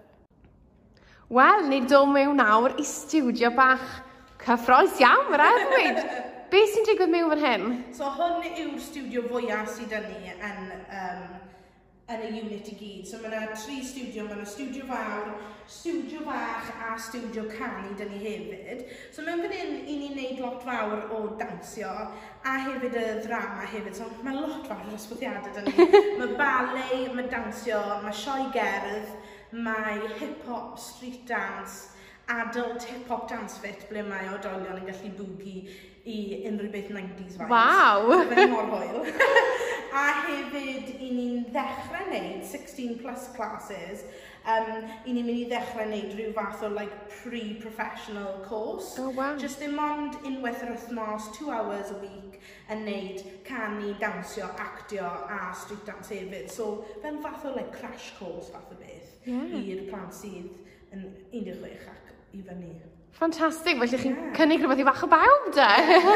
Wel, 1.30 1.62
ni 1.70 1.78
do 1.86 2.02
mewn 2.10 2.40
nawr 2.42 2.74
i 2.82 2.84
studio 2.90 3.52
bach 3.54 3.86
cyffroes 4.42 4.98
iawn, 4.98 5.28
mae'r 5.30 5.44
rhaid 5.44 5.68
dweud. 5.70 6.00
Be 6.50 6.64
sy'n 6.66 6.88
digwydd 6.88 7.12
mewn 7.12 7.30
fan 7.36 7.44
hyn? 7.44 7.68
So, 7.94 8.10
hwn 8.16 8.42
yw'r 8.50 8.82
studio 8.82 9.22
fwyaf 9.30 9.70
sydd 9.76 9.94
yn 9.94 10.10
ni 10.10 10.34
yn 10.34 10.72
um, 10.74 11.22
yn 12.10 12.22
y 12.26 12.40
unit 12.40 12.68
i 12.72 12.76
gyd. 12.78 13.06
So 13.08 13.20
mae 13.20 13.30
yna 13.30 13.54
tri 13.54 13.80
studio, 13.86 14.24
mae 14.26 14.38
yna 14.38 14.46
studio 14.48 14.86
fawr, 14.88 15.30
studio 15.70 16.24
bach 16.26 16.70
a 16.74 16.96
studio 16.98 17.44
canu 17.50 17.94
dyn 17.98 18.10
ni 18.14 18.20
hefyd. 18.24 18.82
So 19.14 19.22
mewn 19.26 19.44
fan 19.44 19.54
hyn, 19.54 19.76
i 19.86 19.98
ni'n 20.00 20.16
neud 20.18 20.42
lot 20.42 20.64
fawr 20.66 21.06
o 21.14 21.22
dansio 21.40 21.90
a 21.90 22.56
hefyd 22.66 22.98
y 22.98 23.04
ddrama 23.20 23.68
hefyd. 23.70 23.94
So 24.00 24.10
mae 24.26 24.34
lot 24.38 24.66
fawr 24.70 24.90
o 24.90 24.96
ysbwthiadau 24.98 25.54
dyn 25.60 25.70
ni. 25.70 25.86
mae 26.22 26.34
ballet, 26.40 27.06
mae 27.14 27.30
dansio, 27.30 27.80
mae 28.04 28.16
sioe 28.24 28.50
gerdd, 28.56 29.14
mae 29.54 30.02
hip-hop, 30.18 30.76
street 30.82 31.22
dance, 31.30 31.96
adult 32.30 32.84
hip-hop 32.86 33.30
dance 33.30 33.58
fit 33.62 33.88
ble 33.90 34.04
mae 34.06 34.28
oedolion 34.34 34.78
yn 34.78 34.90
gallu 34.90 35.14
bwgi 35.18 35.56
i 36.10 36.20
unrhyw 36.48 36.70
beth 36.72 36.92
90s 36.94 37.36
vibes. 37.38 37.50
Waw! 37.50 38.24
Fe'n 38.30 38.54
mor 38.54 38.70
hwyl. 38.70 39.04
a 39.92 40.04
hefyd 40.24 40.90
i 41.00 41.10
ni'n 41.14 41.46
ddechrau 41.50 42.06
wneud 42.08 42.44
16 42.46 42.98
plus 43.00 43.28
classes 43.36 44.04
um, 44.48 44.86
i 45.04 45.14
ni'n 45.14 45.26
mynd 45.26 45.42
i 45.42 45.46
ddechrau 45.50 45.88
wneud 45.88 46.14
rhyw 46.14 46.34
fath 46.36 46.62
o 46.66 46.70
like, 46.72 46.94
pre-professional 47.20 48.40
course. 48.46 48.94
Oh, 49.02 49.10
wow. 49.16 49.36
Just 49.40 49.62
dim 49.62 49.78
ond 49.82 50.18
unwaith 50.22 50.62
yr 50.66 50.74
wythnos, 50.76 51.30
two 51.36 51.50
hours 51.54 51.90
a 51.94 51.98
week 52.04 52.38
yn 52.70 52.84
wneud 52.86 53.24
canu, 53.48 53.94
dansio, 54.02 54.50
actio 54.62 55.10
a 55.38 55.42
street 55.58 55.84
dance 55.88 56.14
hefyd. 56.14 56.50
So, 56.54 56.86
fel 57.02 57.18
fath 57.24 57.48
o 57.50 57.54
like, 57.56 57.74
crash 57.76 58.12
course 58.18 58.52
fath 58.54 58.70
o 58.70 58.78
beth 58.80 59.26
yeah. 59.26 59.58
i'r 59.60 59.84
plant 59.90 60.16
sydd 60.16 60.50
yn 60.94 61.10
16 61.34 61.90
ac 61.90 62.16
i 62.36 62.46
fyny. 62.46 62.72
Ffantastig, 63.16 63.76
felly 63.80 63.98
chi'n 64.00 64.14
yeah. 64.14 64.30
cynnig 64.36 64.62
rhywbeth 64.62 64.80
i 64.80 64.86
fach 64.86 65.02
o 65.04 65.08
bawb, 65.10 65.50
da? 65.56 65.68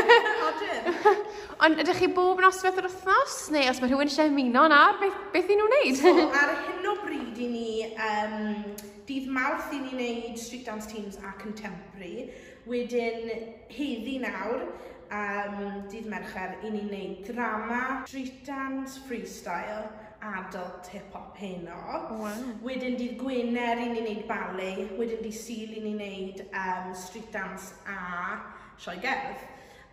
Odyn. 0.49 1.25
Ond 1.65 1.83
ydych 1.83 2.01
chi 2.01 2.09
bob 2.15 2.41
noswaith 2.43 2.79
yr 2.81 2.89
wythnos, 2.89 3.37
neu 3.55 3.69
os 3.71 3.81
mae 3.83 3.91
rhywun 3.91 4.11
eisiau 4.11 4.31
ymuno 4.31 4.65
na, 4.73 4.81
beth, 5.01 5.19
beth 5.35 5.53
i 5.53 5.59
nhw'n 5.59 5.75
wneud? 5.75 5.99
so, 6.01 6.15
ar 6.41 6.55
hyn 6.65 6.89
o 6.91 6.97
bryd 7.03 7.43
i 7.45 7.51
ni, 7.51 7.69
um, 8.09 8.65
dydd 9.09 9.29
mawrth 9.37 9.75
i 9.75 9.83
ni 9.83 9.93
wneud 9.93 10.41
street 10.41 10.65
dance 10.71 10.89
teams 10.91 11.21
a 11.21 11.35
contemporary, 11.43 12.31
wedyn 12.71 13.31
heddi 13.75 14.17
nawr, 14.23 14.65
um, 15.13 15.61
dydd 15.93 16.09
mercher, 16.11 16.57
i 16.65 16.73
ni 16.73 16.87
wneud 16.89 17.29
drama, 17.29 17.83
street 18.09 18.43
dance, 18.49 18.97
freestyle, 19.09 19.91
adult 20.25 20.87
hip-hop 20.93 21.37
heno. 21.37 21.77
Wow. 22.11 22.31
Wedyn 22.65 22.97
dydd 22.99 23.19
Gwener 23.21 23.81
i 23.83 23.91
ni 23.93 24.01
wneud 24.03 24.25
ballet, 24.31 24.87
wedyn 24.99 25.21
dydd 25.25 25.37
Sil 25.37 25.75
i 25.77 25.83
ni 25.85 25.93
wneud 25.97 26.45
um, 26.51 26.95
street 26.97 27.31
dance 27.35 27.75
a 27.91 28.41
sioe 28.81 28.97
gerdd. 29.05 29.45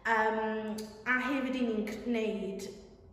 Um, 0.09 0.77
a 1.05 1.19
hefyd 1.27 1.59
i 1.59 1.65
ni'n 1.67 1.83
gwneud 1.91 2.69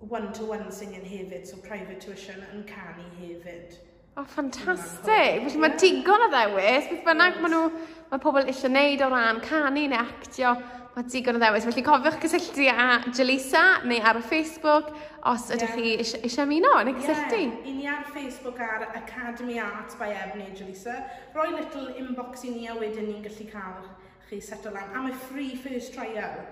one-to-one 0.09 0.71
singing 0.73 1.05
hefyd, 1.05 1.47
so 1.47 1.59
private 1.67 2.01
tuition 2.05 2.45
yn 2.53 2.65
canu 2.71 3.09
hefyd. 3.19 3.77
O, 4.19 4.21
oh, 4.21 4.27
ffantastig. 4.27 5.45
Felly 5.45 5.61
mae 5.63 5.77
digon 5.79 6.25
o 6.25 6.27
ddewis. 6.33 6.89
Beth 6.91 7.05
bynnag 7.07 7.37
maen 7.39 7.53
nhw, 7.55 7.67
mae 8.11 8.19
pobl 8.19 8.49
eisiau 8.51 8.73
wneud 8.73 9.03
o 9.07 9.09
ran 9.13 9.37
canu 9.45 9.85
neu 9.93 9.95
actio. 9.95 10.57
Mae 10.97 11.05
digon 11.13 11.37
o 11.39 11.43
ddewis. 11.45 11.69
Felly 11.69 11.85
cofiwch 11.87 12.17
cysylltu 12.25 12.65
â 12.73 12.87
Jalisa 13.15 13.61
neu 13.87 14.03
ar 14.03 14.19
y 14.19 14.25
Facebook 14.27 14.89
os 15.23 15.45
ydych 15.55 15.77
yeah. 15.79 16.03
chi 16.03 16.17
eisiau 16.27 16.49
ymuno 16.49 16.73
neu 16.89 16.97
cysylltu. 16.99 17.39
Yeah. 17.45 17.69
i 17.71 17.77
ni 17.77 17.87
ar 17.87 18.03
Facebook 18.11 18.59
ar 18.59 18.89
Academy 18.89 19.61
Art 19.63 19.95
by 20.01 20.11
Ebony 20.25 20.51
Jalisa. 20.59 20.97
Roi 21.37 21.53
little 21.53 21.87
inbox 22.03 22.43
i 22.49 22.57
ni 22.57 22.67
a 22.67 22.75
wedyn 22.75 23.07
ni'n 23.13 23.23
gallu 23.23 23.47
cael 23.53 23.87
chi 24.27 24.41
set 24.43 24.67
o 24.67 24.75
lan. 24.75 24.91
A 24.99 25.05
mae 25.07 25.15
free 25.29 25.55
first 25.55 25.95
trial. 25.95 26.43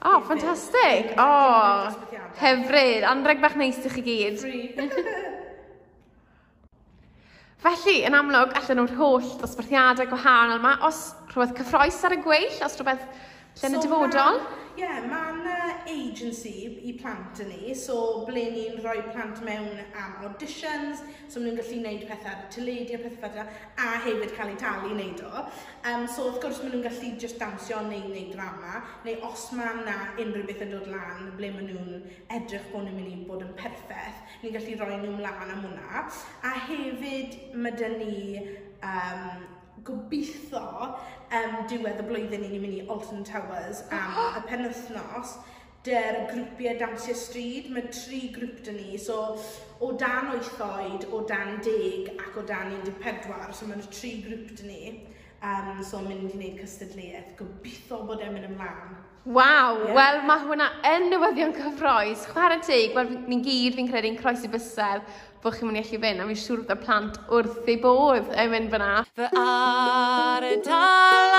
O, 0.00 0.16
oh, 0.16 0.18
ffantastig. 0.26 1.14
O, 1.14 1.30
oh, 1.30 2.26
hyfryd. 2.42 3.06
Anreg 3.06 3.46
bach 3.46 3.54
neis 3.54 3.78
i 3.78 3.94
chi 3.94 4.06
gyd. 4.10 4.42
Free. 4.42 5.48
Felly, 7.62 8.00
yn 8.02 8.16
amlwg, 8.18 8.56
allan 8.58 8.80
nhw'r 8.80 8.96
holl 8.98 9.26
dosbarthiadau 9.38 10.08
gwahanol 10.10 10.58
yma, 10.58 10.72
os 10.88 11.12
rhywbeth 11.30 11.52
cyffroes 11.60 12.00
ar 12.08 12.16
y 12.16 12.18
gweill, 12.24 12.56
os 12.66 12.74
rhywbeth 12.74 13.04
Lle 13.52 13.68
yn 13.68 13.74
so, 13.74 13.78
y 13.78 13.84
dyfodol? 13.84 14.38
Ie, 14.72 14.80
yeah, 14.80 15.02
mae'n 15.04 15.42
agency 15.92 16.52
i 16.88 16.94
plant 16.96 17.42
yn 17.44 17.50
ni, 17.52 17.74
so 17.76 17.96
ble 18.24 18.46
ni'n 18.54 18.78
rhoi 18.80 19.02
plant 19.10 19.42
mewn 19.44 19.82
am 20.00 20.14
auditions, 20.24 21.02
so 21.28 21.42
maen 21.42 21.52
nhw'n 21.52 21.58
gallu 21.60 21.76
gwneud 21.82 22.06
pethau 22.08 22.30
ar 22.32 22.46
y 22.46 22.48
tyledu 22.54 22.96
a 22.96 23.02
pethau 23.02 23.34
fel 23.36 23.52
a 23.84 23.90
hefyd 24.06 24.32
cael 24.38 24.54
ei 24.54 24.58
talu 24.64 24.88
i 24.88 24.96
wneud 24.96 25.20
o. 25.28 25.44
Um, 25.90 26.08
so 26.08 26.30
wrth 26.30 26.40
gwrs 26.46 26.62
maen 26.62 26.72
nhw'n 26.78 26.86
gallu 26.88 27.12
just 27.20 27.40
dansio 27.42 27.84
neu 27.90 28.08
wneud 28.08 28.32
drama, 28.32 28.82
neu 29.04 29.20
os 29.28 29.46
mae 29.58 29.76
yna 29.82 30.00
unrhyw 30.24 30.48
beth 30.48 30.64
yn 30.64 30.72
dod 30.78 30.88
lan 30.94 31.32
ble 31.36 31.52
maen 31.58 31.68
nhw'n 31.68 32.10
edrych 32.40 32.68
bod 32.72 32.88
nhw'n 32.88 33.00
mynd 33.02 33.12
i 33.12 33.22
bod 33.28 33.44
yn 33.44 33.56
perffaith, 33.60 34.24
ni'n 34.40 34.56
gallu 34.56 34.78
rhoi 34.80 35.02
nhw'n 35.02 35.18
mlaen 35.20 35.56
am 35.58 35.66
hwnna. 35.68 36.06
A 36.48 36.58
hefyd 36.70 37.42
mae 37.52 37.76
dyn 37.76 38.00
ni 38.00 38.46
um, 38.80 39.44
gobeithio 39.86 40.66
um, 40.88 41.56
diwedd 41.70 42.02
y 42.02 42.06
blwyddyn 42.08 42.46
i 42.46 42.52
ni'n 42.52 42.62
mynd 42.64 42.78
i 42.78 42.84
Alton 42.92 43.24
Towers 43.28 43.82
am 43.94 44.18
y 44.38 44.44
penwthnos 44.50 45.36
dy'r 45.86 46.18
grwpiau 46.30 46.78
dansio 46.78 47.14
stryd. 47.18 47.70
Mae 47.74 47.88
tri 47.90 48.20
grŵp 48.34 48.60
dyn 48.66 48.78
ni, 48.78 48.98
so 49.02 49.18
o 49.82 49.92
dan 49.98 50.30
8 50.36 50.60
oed, 50.68 51.08
o 51.10 51.22
dan 51.28 51.56
10 51.66 52.12
ac 52.14 52.38
o 52.38 52.44
dan 52.46 52.76
14, 52.86 53.56
so 53.58 53.70
mae'n 53.70 53.82
tri 53.90 54.14
grŵp 54.26 54.54
dyn 54.60 54.70
ni. 54.70 54.92
Um, 55.42 55.80
so 55.82 55.98
mynd 55.98 56.28
i 56.28 56.36
wneud 56.36 56.60
cystadleuaeth, 56.62 57.32
gobeithio 57.40 58.04
bod 58.06 58.20
e'n 58.22 58.30
mynd 58.36 58.46
ymlaen. 58.46 58.92
Waw, 59.22 59.80
yeah. 59.80 59.96
wel 59.96 60.20
mae 60.28 60.44
hwnna 60.44 60.68
yn 60.86 61.08
newyddion 61.10 61.56
cyffroes. 61.56 62.22
Chwarae 62.30 62.60
teg, 62.62 62.94
wel 62.94 63.10
ni'n 63.26 63.42
gyd 63.42 63.74
fi'n 63.78 63.90
credu'n 63.90 64.20
croesi 64.20 64.50
bysel 64.52 65.02
bod 65.42 65.58
chi'n 65.58 65.66
mynd 65.66 65.80
i 65.80 65.82
allu 65.82 66.02
fynd, 66.06 66.22
a 66.22 66.30
fi'n 66.30 66.40
siŵr 66.44 66.62
bod 66.62 66.74
y 66.76 66.80
plant 66.86 67.20
wrth 67.26 67.70
ei 67.74 67.78
bodd 67.82 68.30
yn 68.38 68.54
mynd 68.54 68.70
fyna. 68.76 68.94
Fy 69.18 69.30
ar 69.42 70.50
y 70.52 70.56
dal 70.62 71.31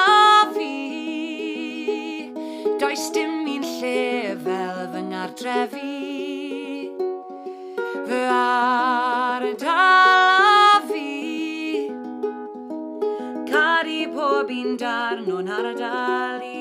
ar 15.54 15.70
y 15.70 15.74
dalu. 15.78 16.54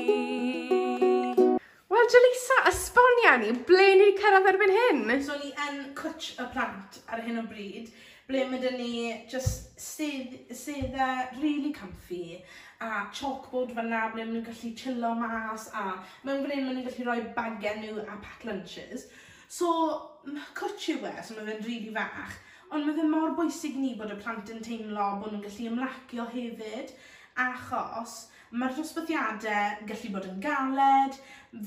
Wel, 1.93 2.09
Jalisa, 2.13 2.57
esbonia 2.69 3.37
ni, 3.41 3.53
ble 3.69 3.87
ni 3.97 4.07
wedi 4.09 4.19
cyrraedd 4.21 4.49
erbyn 4.53 4.75
hyn? 4.77 5.03
So, 5.25 5.37
ni 5.41 5.53
yn 5.67 5.79
cwtch 5.99 6.41
y 6.43 6.49
plant 6.53 6.99
ar 7.09 7.23
hyn 7.25 7.41
o 7.41 7.45
bryd, 7.49 7.91
ble 8.29 8.45
mae 8.51 8.61
dyn 8.63 8.79
ni 8.81 8.93
just 9.31 9.81
sedda 9.81 11.09
really 11.39 11.73
comfy 11.77 12.43
a 12.83 13.07
chalkboard 13.15 13.75
fanna 13.77 14.07
ble 14.13 14.25
maen 14.25 14.35
nhw'n 14.37 14.47
gallu 14.49 14.73
chillo 14.79 15.13
mas 15.19 15.69
a 15.73 15.85
mewn 16.27 16.43
fan 16.45 16.55
hyn 16.57 16.65
maen 16.67 16.81
nhw'n 16.81 16.89
gallu 16.89 17.09
rhoi 17.09 17.29
bagau 17.37 17.81
nhw 17.81 18.01
a 18.05 18.17
pack 18.25 18.49
lunches. 18.49 19.07
So, 19.49 19.69
cwtch 20.59 20.91
yw 20.97 21.07
e, 21.09 21.15
so 21.21 21.39
mae 21.39 21.49
fe'n 21.49 21.65
really 21.69 21.95
fach 21.97 22.41
ond 22.73 22.87
mae 22.89 22.97
fe 22.97 23.05
mor 23.05 23.35
bwysig 23.37 23.75
ni 23.77 23.95
bod 23.97 24.13
y 24.13 24.19
plant 24.21 24.53
yn 24.53 24.63
teimlo 24.65 25.09
bod 25.21 25.33
nhw'n 25.33 25.45
gallu 25.45 25.71
ymlacio 25.71 26.29
hefyd, 26.33 26.95
achos 27.47 28.15
mae'r 28.53 28.75
dosbarthiadau 28.77 29.87
gallu 29.89 30.11
bod 30.15 30.27
yn 30.29 30.43
galed, 30.45 31.17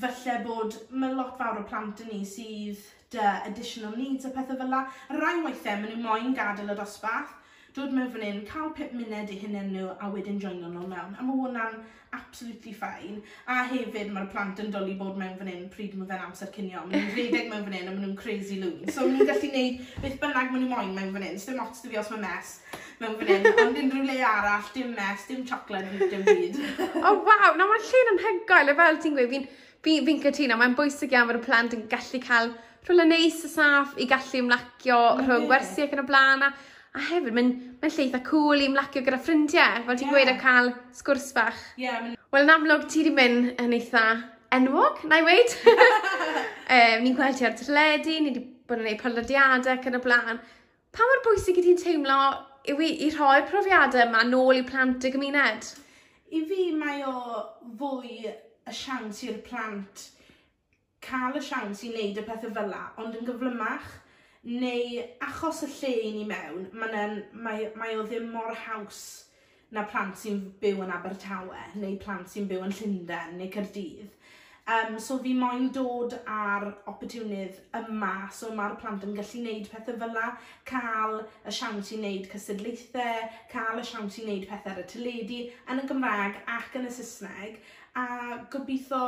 falle 0.02 0.36
bod 0.44 0.76
mae 0.90 1.14
lot 1.14 1.34
fawr 1.40 1.62
o 1.62 1.64
plant 1.70 2.04
yn 2.04 2.12
ni 2.12 2.20
sydd 2.26 2.84
dy 3.14 3.24
additional 3.48 3.96
needs 3.98 4.28
a 4.28 4.30
pethau 4.34 4.58
fel 4.60 4.70
la. 4.70 4.84
Rai 5.10 5.40
weithiau 5.42 5.82
maen 5.82 5.92
nhw 5.92 6.04
moyn 6.04 6.38
gadael 6.38 6.74
y 6.74 6.78
dosbarth, 6.78 7.34
dod 7.76 7.92
mewn 7.92 8.08
fan 8.12 8.24
hyn, 8.24 8.40
cael 8.48 8.70
pip 8.76 8.94
munud 8.96 9.30
i 9.30 9.38
hunain 9.42 9.72
nhw 9.74 9.90
a 10.00 10.10
wedyn 10.14 10.40
joino 10.42 10.70
nhw 10.70 10.86
mewn. 10.88 11.14
A 11.18 11.26
mae 11.26 11.40
hwnna'n 11.42 11.76
absolutely 12.16 12.72
fine. 12.72 13.18
A 13.50 13.64
hefyd 13.68 14.12
mae'r 14.14 14.30
plant 14.32 14.62
yn 14.62 14.70
dod 14.72 14.88
i 14.88 14.96
bod 14.98 15.18
mewn 15.20 15.36
fan 15.40 15.50
hyn 15.50 15.68
pryd 15.74 15.98
mae 15.98 16.08
fe'n 16.08 16.24
amser 16.28 16.50
cynio. 16.54 16.86
Mae 16.86 17.02
nhw'n 17.02 17.14
rhedeg 17.18 17.50
mewn 17.50 17.66
fan 17.66 17.76
hyn 17.76 17.90
a 17.90 17.92
mae 17.92 18.02
nhw'n 18.04 18.18
crazy 18.22 18.60
loon. 18.62 18.86
So 18.88 19.04
mae 19.04 19.18
nhw'n 19.18 19.30
gallu 19.32 19.50
gwneud 19.52 19.82
beth 20.04 20.18
bynnag 20.22 20.52
mae 20.54 20.62
nhw 20.62 20.70
moyn 20.72 20.94
mewn 20.96 21.14
fan 21.18 21.26
hyn. 21.28 21.40
So 21.42 21.52
dim 21.52 21.64
ots 21.66 21.84
dy 21.84 21.92
fi 21.92 22.00
os 22.02 22.12
mae 22.14 22.24
mes 22.24 22.54
mewn 23.02 23.16
fan 23.20 23.30
hyn, 23.30 23.48
ond 23.62 23.80
unrhyw 23.82 24.04
le 24.08 24.16
arall, 24.24 24.68
dim 24.74 24.92
mes, 24.96 25.24
dim 25.28 25.42
chocolate, 25.48 26.08
dim 26.10 26.24
byd. 26.26 26.60
o 26.78 27.02
oh, 27.02 27.22
waw, 27.26 27.56
na 27.58 27.66
mae'n 27.68 27.88
lle'n 27.90 28.12
anhygoel, 28.14 28.70
a 28.70 28.74
e, 28.74 28.78
fel 28.80 29.00
ti'n 29.02 29.18
gweud, 29.18 29.34
fi'n 29.34 29.48
fi, 29.84 29.98
fi 30.06 30.16
cytuno, 30.24 30.56
mae'n 30.60 30.76
bwysig 30.78 31.12
iawn 31.14 31.28
fod 31.30 31.40
y 31.40 31.44
plant 31.44 31.76
yn 31.76 31.84
gallu 31.90 32.22
cael 32.24 32.54
rhywle 32.86 33.08
neis 33.10 33.42
y 33.44 33.50
saff 33.50 33.96
i 33.98 34.06
gallu 34.10 34.44
ymlacio 34.44 34.96
mm. 34.96 35.26
rhwng 35.26 35.46
gwersi 35.50 35.84
ac 35.84 35.96
yn 35.96 36.04
y 36.04 36.06
blaen, 36.08 36.46
a, 36.46 36.52
a 36.96 37.04
hefyd 37.10 37.36
mae'n 37.36 37.52
mae 37.82 37.92
lleitha 37.98 38.22
cool 38.28 38.62
i 38.62 38.70
ymlacio 38.70 39.04
gyda 39.04 39.20
ffrindiau, 39.20 39.84
fel 39.88 40.00
ti'n 40.00 40.08
yeah. 40.08 40.16
gweud, 40.16 40.32
a 40.32 40.38
cael 40.40 40.72
sgwrs 40.96 41.32
bach. 41.36 41.62
Yeah, 41.80 42.14
Wel, 42.32 42.46
yn 42.46 42.52
amlwg, 42.56 42.88
ti 42.90 43.04
wedi 43.04 43.14
mynd 43.16 43.62
yn 43.62 43.74
eitha 43.76 44.06
enwog, 44.56 45.04
na 45.08 45.20
i 45.20 45.26
weid. 45.26 45.52
um, 45.68 47.00
ni'n 47.04 47.16
gweld 47.18 47.38
ti 47.38 47.46
ar 47.48 47.56
teledu, 47.58 48.18
ni 48.20 48.32
wedi 48.32 48.42
bod 48.66 48.80
yn 48.80 48.86
gwneud 48.86 49.02
podlediadau 49.02 49.74
ac 49.76 49.88
yn 49.90 49.98
y 49.98 50.02
blaen. 50.04 50.40
Pa 50.96 51.06
mor 51.06 51.22
bwysig 51.26 51.60
i 51.60 51.64
ti'n 51.66 51.80
teimlo 51.80 52.18
yw 52.72 52.82
i, 52.82 52.90
i 53.06 53.10
rhoi'r 53.14 53.46
profiadau 53.50 54.04
yma 54.06 54.24
nôl 54.28 54.60
i 54.60 54.64
plant 54.66 55.06
y 55.06 55.12
gymuned? 55.14 55.70
I 56.34 56.42
fi 56.48 56.70
mae 56.74 57.04
o 57.06 57.16
fwy 57.78 58.24
y 58.26 58.74
siawns 58.74 59.22
i'r 59.26 59.38
plant 59.46 60.08
cael 61.06 61.38
y 61.38 61.42
siawns 61.44 61.84
i 61.86 61.92
wneud 61.92 62.18
y 62.18 62.24
pethau 62.26 62.54
fel 62.56 62.72
la, 62.72 62.82
ond 63.02 63.14
yn 63.14 63.26
gyflymach, 63.28 63.86
neu 64.46 65.04
achos 65.26 65.62
y 65.66 65.70
lle 65.76 65.92
i 66.08 66.10
ni 66.16 66.24
mewn, 66.26 66.66
mae, 66.74 67.06
mae, 67.32 67.70
mae 67.78 67.96
o 67.98 68.04
ddim 68.06 68.28
mor 68.34 68.54
haws 68.66 69.00
na 69.74 69.82
plant 69.90 70.18
sy'n 70.18 70.40
byw 70.62 70.82
yn 70.84 70.92
Abertawe, 70.94 71.62
neu 71.82 71.96
plant 72.02 72.30
sy'n 72.30 72.46
byw 72.50 72.66
yn 72.66 72.74
Llundain, 72.80 73.34
neu 73.38 73.50
Cyrdydd. 73.54 74.12
Um, 74.66 74.98
so 74.98 75.16
fi 75.22 75.30
moyn 75.38 75.68
dod 75.70 76.16
ar 76.26 76.64
opportunydd 76.90 77.60
yma, 77.78 78.26
so 78.34 78.48
mae'r 78.50 78.72
plant 78.80 79.04
yn 79.06 79.12
gallu 79.14 79.42
wneud 79.44 79.68
pethau 79.70 79.94
fel 80.00 80.16
la, 80.16 80.32
cael 80.66 81.20
y 81.22 81.54
siawns 81.54 81.92
i 81.94 81.98
wneud 82.00 82.26
cysadlaethau, 82.32 83.28
cael 83.52 83.78
y 83.78 83.84
siawns 83.86 84.18
i 84.18 84.24
wneud 84.24 84.48
pethau 84.50 84.74
ar 84.74 84.82
y 84.82 84.86
teledu, 84.90 85.38
yn 85.70 85.82
y 85.84 85.86
Gymraeg 85.86 86.40
ac 86.56 86.74
yn 86.80 86.88
y 86.90 86.94
Saesneg, 86.96 87.60
a 87.94 88.06
gobeithio 88.50 89.04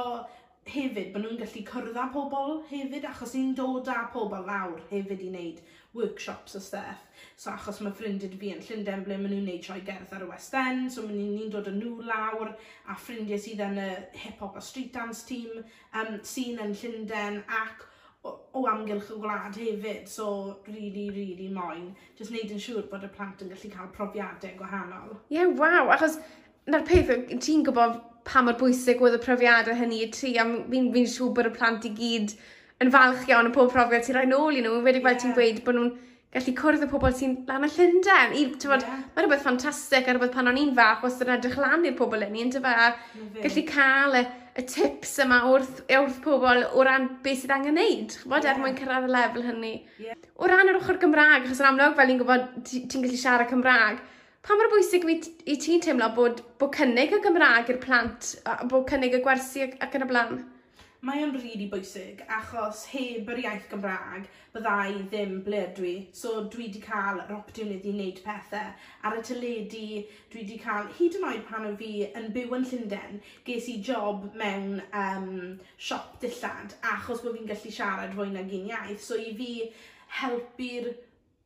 hefyd, 0.73 1.11
bod 1.15 1.25
nhw'n 1.25 1.41
gallu 1.41 1.65
cyrraedd 1.71 1.99
â 2.03 2.07
pobl 2.15 2.63
hefyd, 2.71 3.07
achos 3.09 3.35
ni'n 3.37 3.55
dod 3.59 3.91
â 3.93 4.07
pobl 4.15 4.47
lawr 4.47 4.81
hefyd 4.93 5.25
i 5.25 5.33
wneud 5.33 5.61
workshops 5.97 6.55
a 6.55 6.61
stuff. 6.61 7.05
So 7.37 7.51
achos 7.51 7.81
mae 7.83 7.95
ffrindiau 7.97 8.39
fi 8.41 8.53
yn 8.55 8.63
Llundain 8.65 9.05
ble 9.07 9.19
maen 9.19 9.33
nhw'n 9.33 9.47
gwneud 9.47 9.63
troi 9.65 9.81
gerdd 9.87 10.15
ar 10.15 10.25
y 10.27 10.31
West 10.31 10.57
End, 10.59 10.91
so 10.95 11.05
maen 11.07 11.21
nhw'n 11.35 11.53
dod 11.55 11.71
â 11.71 11.75
nhw 11.75 11.95
lawr, 12.09 12.55
a 12.89 12.97
ffrindiau 12.99 13.41
sydd 13.43 13.63
yn 13.65 13.79
y 13.83 13.91
hip-hop 14.25 14.59
a 14.59 14.65
street 14.65 14.93
dance 14.97 15.25
team 15.29 15.61
um, 15.61 16.19
sy'n 16.33 16.61
yn 16.65 16.75
Llundain 16.83 17.41
ac 17.61 17.87
o, 18.27 18.35
o 18.59 18.65
amgylch 18.71 19.13
y 19.15 19.21
gwlad 19.23 19.57
hefyd, 19.59 20.11
so 20.11 20.59
really, 20.67 21.09
really 21.15 21.49
moyn. 21.55 21.93
Just 22.19 22.35
wneud 22.35 22.53
yn 22.55 22.63
siŵr 22.63 22.91
bod 22.91 23.07
y 23.07 23.13
plant 23.15 23.45
yn 23.45 23.55
gallu 23.55 23.73
cael 23.73 23.95
profiadau 23.95 24.59
gwahanol. 24.61 25.17
Ie, 25.29 25.41
yeah, 25.41 25.57
waw, 25.59 25.95
achos 25.97 26.21
na'r 26.69 26.85
peth, 26.89 27.15
ti'n 27.41 27.65
gwybod 27.67 28.01
pa 28.29 28.45
mor 28.45 28.59
bwysig 28.61 29.01
oedd 29.03 29.17
y 29.17 29.23
profiadau 29.25 29.77
hynny 29.79 30.03
i 30.05 30.11
tri, 30.15 30.35
a 30.39 30.45
fi'n 30.45 30.93
fi 30.95 31.07
siŵr 31.15 31.35
bod 31.37 31.51
y 31.51 31.55
plant 31.57 31.89
i 31.89 31.95
gyd 31.97 32.37
yn 32.85 32.93
falch 32.95 33.25
iawn 33.31 33.49
y 33.49 33.55
pob 33.55 33.73
profiad 33.73 34.05
sy'n 34.07 34.19
rhoi 34.19 34.29
nôl 34.31 34.59
i 34.59 34.63
nhw, 34.65 34.83
wedi 34.85 35.03
gweld 35.03 35.17
yeah. 35.17 35.25
ti'n 35.25 35.37
gweud 35.39 35.65
bod 35.67 35.79
nhw'n 35.79 35.95
gallu 36.35 36.53
cwrdd 36.59 36.85
y 36.85 36.89
pobl 36.91 37.15
sy'n 37.17 37.37
lan 37.49 37.65
y 37.65 37.71
Llundain. 37.73 38.35
I, 38.37 38.43
bod, 38.53 38.85
yeah. 38.85 39.01
Mae 39.15 39.25
rhywbeth 39.25 39.45
ffantastig 39.47 40.09
a 40.09 40.15
rhywbeth 40.15 40.35
pan 40.35 40.51
o'n 40.51 40.61
i'n 40.61 40.75
fach, 40.77 41.07
os 41.07 41.17
ydyn 41.17 41.39
edrych 41.39 41.57
lan 41.61 41.87
i'r 41.89 41.97
pobl 41.99 42.27
yn 42.27 42.37
un, 42.43 42.53
dyfa, 42.53 42.75
gallu 43.39 43.65
cael 43.71 44.19
y, 44.21 44.23
y 44.61 44.65
tips 44.75 45.15
yma 45.25 45.41
wrth, 45.49 45.81
wrth 45.89 46.21
pobl 46.27 46.63
o 46.69 46.85
ran 46.85 47.09
beth 47.25 47.43
sydd 47.43 47.55
angen 47.57 47.79
neud, 47.81 48.13
chybod, 48.13 48.45
yeah. 48.45 48.53
er 48.53 48.61
mwyn 48.61 48.77
cyrraedd 48.79 49.09
y 49.09 49.15
lefel 49.15 49.49
hynny. 49.49 49.73
Yeah. 50.05 50.21
O 50.37 50.51
ran 50.53 50.69
yr 50.69 50.81
ochr 50.83 51.01
Gymraeg, 51.01 51.49
achos 51.49 51.65
yn 51.65 51.71
amlwg 51.73 51.97
fel 51.97 52.13
ni'n 52.13 52.21
gwybod 52.21 52.47
ti'n 52.69 53.07
gallu 53.07 53.23
siarad 53.25 53.51
Cymraeg, 53.55 54.05
pa 54.42 54.57
mor 54.59 54.71
bwysig 54.73 55.09
i, 55.09 55.16
i 55.52 55.57
ti'n 55.61 55.83
teimlo 55.85 56.11
bod, 56.16 56.45
bod 56.61 56.76
cynnig 56.76 57.14
y 57.16 57.23
Gymraeg 57.25 57.73
i'r 57.73 57.83
plant, 57.83 58.35
a 58.47 58.61
bod 58.68 58.87
cynnig 58.90 59.18
y 59.18 59.25
gwersi 59.25 59.66
ac 59.68 59.99
yn 59.99 60.07
y 60.07 60.09
blaen? 60.12 60.38
Mae 61.07 61.21
o'n 61.23 61.30
rili 61.30 61.45
really 61.45 61.66
bwysig, 61.71 62.25
achos 62.37 62.80
heb 62.90 63.28
yr 63.30 63.38
iaith 63.45 63.68
Gymraeg, 63.71 64.25
byddai 64.54 64.97
ddim 65.12 65.37
ble 65.47 65.61
dwi. 65.76 65.92
So 66.21 66.33
dwi 66.50 66.64
wedi 66.64 66.80
cael 66.83 67.21
yr 67.23 67.37
opportunity 67.37 67.92
i 67.92 67.95
wneud 67.95 68.18
pethau. 68.25 68.73
Ar 69.07 69.14
y 69.14 69.23
teledu, 69.28 69.85
dwi 70.33 70.42
wedi 70.42 70.59
cael, 70.64 70.88
hyd 70.99 71.21
yn 71.21 71.28
oed 71.28 71.45
pan 71.47 71.68
o 71.68 71.71
fi 71.78 71.92
yn 72.09 72.26
byw 72.35 72.57
yn 72.59 72.66
Llundain, 72.73 73.23
ges 73.47 73.71
i 73.71 73.76
job 73.90 74.26
mewn 74.42 74.80
um, 75.04 75.30
siop 75.76 76.18
dillad, 76.25 76.75
achos 76.97 77.23
bod 77.23 77.38
fi'n 77.38 77.47
gallu 77.52 77.75
siarad 77.78 78.18
fwy 78.18 78.33
nag 78.35 78.50
un 78.59 78.66
iaith. 78.73 78.99
So 79.07 79.23
i 79.23 79.30
fi 79.38 79.52
helpu'r 80.18 80.90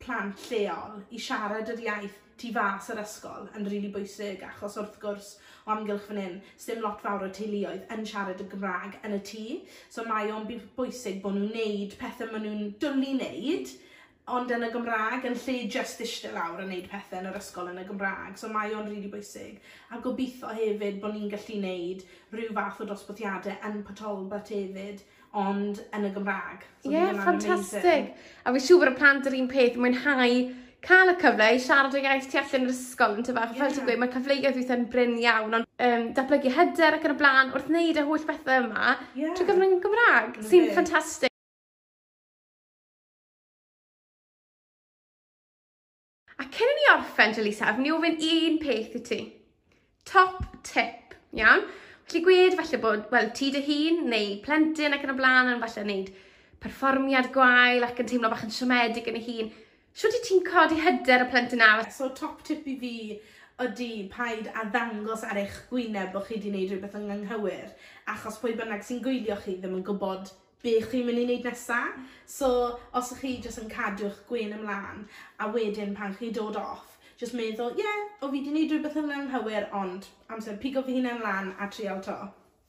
plant 0.01 0.49
lleol 0.49 1.03
i 1.13 1.21
siarad 1.29 1.69
yr 1.77 1.89
iaith 1.91 2.22
tu 2.41 2.53
fas 2.55 2.89
yr 2.93 3.03
ysgol 3.03 3.49
yn 3.53 3.67
rili 3.67 3.79
really 3.79 3.93
bwysig 3.95 4.43
achos 4.47 4.79
wrth 4.81 4.99
gwrs 5.03 5.31
o 5.67 5.73
amgylch 5.75 6.09
fan 6.09 6.21
hyn, 6.23 6.41
sdim 6.59 6.83
lot 6.83 7.01
fawr 7.05 7.27
o 7.27 7.31
teuluoedd 7.37 7.87
yn 7.95 8.05
siarad 8.09 8.43
y 8.43 8.49
Gymraeg 8.51 8.99
yn 9.07 9.17
y 9.19 9.23
tŷ. 9.29 9.47
So 9.93 10.05
mae 10.09 10.33
o'n 10.35 10.49
bwysig 10.51 11.23
bod 11.23 11.39
nhw'n 11.39 11.55
neud 11.55 11.97
pethau 12.01 12.33
maen 12.33 12.47
nhw'n 12.49 12.75
dwlu 12.83 13.17
neud, 13.21 13.73
ond 14.33 14.53
yn 14.55 14.67
y 14.67 14.71
Gymraeg, 14.73 15.25
yn 15.29 15.39
lle 15.45 15.57
just 15.71 16.03
eistedd 16.03 16.37
lawr 16.37 16.61
a 16.63 16.67
wneud 16.67 16.89
pethau 16.91 17.23
yn 17.23 17.31
yr 17.31 17.39
ysgol 17.41 17.71
yn 17.73 17.81
y 17.83 17.87
Gymraeg. 17.89 18.37
So 18.39 18.51
mae 18.51 18.75
o'n 18.75 18.87
rili 18.87 19.03
really 19.03 19.15
bwysig. 19.15 19.59
A 19.91 19.99
gobeithio 20.03 20.53
hefyd 20.55 21.01
bod 21.03 21.17
ni'n 21.17 21.31
gallu 21.33 21.59
wneud 21.59 22.07
rhyw 22.35 22.55
fath 22.59 22.83
o 22.83 22.89
dosbarthiadau 22.91 23.59
yn 23.71 23.83
patolbeth 23.87 24.55
hefyd, 24.55 25.03
ond 25.43 25.81
yn 25.97 26.07
y 26.07 26.13
Gymraeg. 26.15 26.67
Ie, 26.83 26.85
so 26.85 26.93
yeah, 26.93 27.11
e. 27.11 27.21
ffantastig. 27.21 28.11
A 28.45 28.55
fi'n 28.55 28.67
siŵr 28.67 28.93
bod 28.93 28.93
y 28.93 28.99
plant 28.99 29.31
yr 29.31 29.39
un 29.39 29.49
peth 29.51 29.79
mwynhau 29.81 30.37
cael 30.83 31.13
y 31.13 31.17
cyfle 31.21 31.49
i 31.55 31.59
siarad 31.63 31.95
o 31.95 32.01
iaith 32.01 32.29
tu 32.31 32.39
allan 32.41 32.65
yr 32.67 32.73
ysgol 32.73 33.19
yn 33.19 33.27
tyfach. 33.27 33.53
Yeah. 33.55 33.59
Fel 33.61 33.75
ti'n 33.77 33.85
gweud, 33.87 34.01
mae'r 34.03 34.15
cyfleoedd 34.17 34.57
weithio'n 34.59 34.87
bryn 34.91 35.13
iawn, 35.23 35.59
ond 35.59 35.69
um, 35.89 36.09
datblygu 36.17 36.55
hyder 36.57 36.97
ac 36.97 37.07
yn 37.07 37.15
y 37.15 37.19
blaen 37.21 37.53
wrth 37.55 37.69
wneud 37.71 38.01
y 38.01 38.07
holl 38.09 38.25
bethau 38.31 38.65
yma 38.67 38.97
yeah. 39.19 39.37
trwy 39.37 39.47
gyfrwng 39.51 39.77
Gymraeg, 39.85 40.33
okay. 40.33 40.49
sy'n 40.51 40.67
ffantastig. 40.73 41.31
A 46.43 46.49
cyn 46.51 46.75
i 46.75 46.77
ni 46.81 46.91
orffen, 46.97 47.39
Jalisa, 47.39 47.71
fe 47.77 47.87
ni 47.87 47.95
ofyn 47.95 48.19
un 48.33 48.59
peth 48.67 48.99
i 48.99 49.07
ti. 49.07 49.23
Top 50.11 50.43
tip, 50.67 51.15
iawn? 51.39 51.63
Felly 52.11 52.27
gwed 52.27 52.59
falle 52.59 52.83
bod, 52.83 53.07
wel, 53.15 53.31
ti 53.39 53.55
dy 53.55 53.63
hun 53.69 54.07
neu 54.11 54.39
plentyn 54.43 54.99
ac 54.99 55.07
yn 55.07 55.15
y 55.15 55.21
blaen 55.21 55.55
yn 55.55 55.63
falle 55.63 55.87
wneud 55.87 56.15
perfformiad 56.63 57.31
gwael 57.35 57.87
ac 57.87 58.03
yn 58.03 58.09
teimlo 58.11 58.31
bach 58.31 58.43
yn 58.47 58.53
siomedig 58.55 59.07
yn 59.11 59.19
y 59.19 59.23
hun 59.29 59.53
Siwr 59.93 60.13
di 60.15 60.23
ti'n 60.25 60.45
codi 60.47 60.79
hyder 60.81 61.27
y 61.27 61.29
plentyn 61.29 61.63
awr? 61.65 61.85
So, 61.93 62.09
top 62.17 62.41
tip 62.49 62.65
i 62.65 62.79
fi 62.81 62.93
ydy 63.61 63.89
paid 64.13 64.47
a 64.57 64.65
ddangos 64.73 65.25
ar 65.29 65.37
eich 65.37 65.59
gwyneb 65.69 66.15
bod 66.15 66.25
chi 66.25 66.39
wedi 66.39 66.49
gwneud 66.49 66.73
rhywbeth 66.73 66.97
yn 66.97 67.11
anghywir, 67.13 67.75
achos 68.09 68.39
pwy 68.41 68.55
bynnag 68.57 68.87
sy'n 68.87 69.03
gwylio 69.05 69.37
chi 69.43 69.59
ddim 69.59 69.77
yn 69.77 69.85
gwybod 69.85 70.33
be 70.65 70.79
chi'n 70.87 71.05
mynd 71.05 71.21
i 71.21 71.27
wneud 71.27 71.45
nesaf. 71.45 72.01
So, 72.25 72.49
os 72.97 73.13
ych 73.13 73.21
chi 73.21 73.35
jyst 73.45 73.61
yn 73.61 73.69
cadw'ch 73.75 74.25
gwyn 74.31 74.57
ymlaen, 74.57 75.05
a 75.37 75.51
wedyn 75.53 75.93
pan 75.99 76.17
chi 76.17 76.33
dod 76.33 76.57
off, 76.57 76.97
jyst 77.21 77.37
meddwl, 77.37 77.77
ie, 77.77 77.85
yeah, 77.85 78.03
o 78.23 78.31
fi 78.31 78.39
wedi 78.39 78.47
gwneud 78.49 78.73
rhywbeth 78.73 79.01
yn 79.03 79.13
anghywir, 79.19 79.69
ond 79.77 80.09
amser 80.33 80.57
pigo 80.63 80.87
fi 80.89 80.97
hunan 80.97 81.21
lan 81.21 81.53
a 81.61 81.69
trial 81.69 82.01
to. 82.09 82.17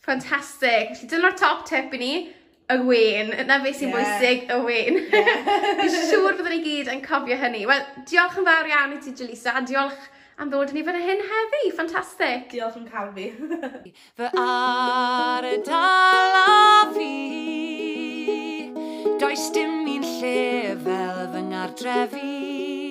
Fantastic. 0.04 0.92
Felly 0.98 1.14
dyna'r 1.16 1.40
top 1.40 1.64
tip 1.72 1.96
i 1.96 2.04
ni 2.04 2.16
y 2.74 2.82
wein. 2.88 3.32
Na 3.48 3.60
beth 3.64 3.78
sy'n 3.80 3.92
yeah. 3.92 4.00
bwysig, 4.00 4.44
y 4.50 4.58
wein. 4.66 5.00
Yeah. 5.14 5.48
Fi'n 5.84 5.96
siŵr 6.10 6.38
byddwn 6.40 6.56
ni 6.56 6.60
gyd 6.66 6.92
yn 6.94 7.04
cofio 7.06 7.38
hynny. 7.40 7.64
Wel, 7.70 7.86
diolch 8.10 8.38
yn 8.42 8.50
fawr 8.50 8.70
iawn 8.72 8.98
i 8.98 9.00
ti, 9.04 9.16
Jalisa. 9.20 9.56
Diolch 9.70 10.10
am 10.42 10.52
ddod 10.52 10.74
yn 10.74 10.80
ni 10.80 10.86
fan 10.88 11.00
hyn 11.00 11.26
heddi. 11.32 11.64
Ffantastig. 11.74 12.48
Diolch 12.54 12.80
yn 12.82 12.90
cael 12.90 13.12
fi. 13.18 13.30
Fy 14.20 14.32
ar 14.44 15.50
y 15.50 15.58
dala 15.66 16.92
fi 16.96 17.12
Does 19.20 19.50
dim 19.56 19.86
un 19.88 20.04
lle 20.04 20.76
fel 20.84 21.28
fy 21.34 21.44
ngardrefi 21.50 22.83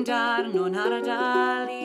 andar 0.00 0.44
non 0.54 0.74
ardali 0.74 1.79